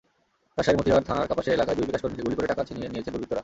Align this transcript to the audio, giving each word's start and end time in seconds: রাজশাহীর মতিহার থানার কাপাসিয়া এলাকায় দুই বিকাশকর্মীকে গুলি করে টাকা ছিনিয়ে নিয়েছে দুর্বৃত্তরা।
রাজশাহীর 0.57 0.79
মতিহার 0.79 1.05
থানার 1.07 1.29
কাপাসিয়া 1.31 1.55
এলাকায় 1.57 1.77
দুই 1.77 1.87
বিকাশকর্মীকে 1.89 2.25
গুলি 2.25 2.35
করে 2.37 2.51
টাকা 2.51 2.63
ছিনিয়ে 2.69 2.91
নিয়েছে 2.91 3.11
দুর্বৃত্তরা। 3.11 3.39